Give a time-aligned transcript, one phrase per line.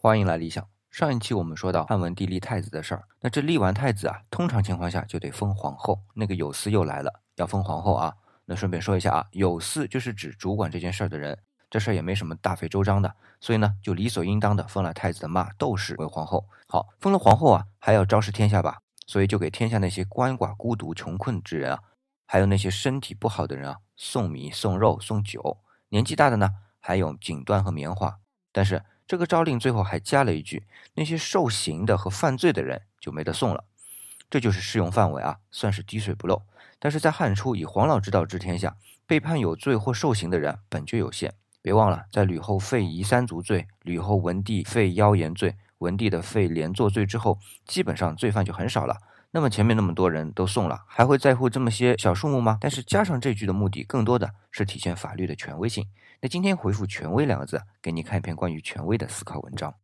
[0.00, 0.64] 欢迎来理想。
[0.92, 6.00] 上一期我们说到汉文帝立太子的事儿，那这立完太子啊，通常情况下就得封皇后。
[6.14, 8.14] 那个有司又来了，要封皇后啊。
[8.44, 11.36] 那顺便说一下啊，有司就是指主管这件事儿的人，
[11.68, 16.48] 这事儿也没什么大费周章的，所以呢，就理所应当的封了太子的妈窦氏为皇后。
[16.68, 18.78] 好，封了皇后啊，还要昭示天下吧，
[19.08, 21.80] 所以就给天下那些鳏寡孤独穷困之人啊，
[22.24, 25.58] 还有那些身体不好的人啊，送米送肉送酒，
[25.88, 28.20] 年纪大的呢，还有锦缎和棉花，
[28.52, 28.84] 但是。
[29.08, 33.64] 这个诏令最后还加了一句：那些受刑的和犯罪的人就没得送了。
[34.28, 36.42] 这就是适用范围啊，算是滴水不漏。
[36.78, 41.32] 但是在汉初以黄老之道治天下，被判有罪或受刑的人本就有限。
[41.62, 48.98] 别忘了，在吕后废夷三族罪、吕后文帝废妖言罪、文帝的废连坐罪之后，基本上罪犯就很少了。
[49.30, 52.56] 那么前面那么多人都送了，还会在乎这么些小数目吗？
[52.60, 55.86] 但是加上这句的目的，更多的是体现法律的权威性。
[56.20, 59.74] 那今天回复“权威”两个字，给你看一篇关于权威的思考文章。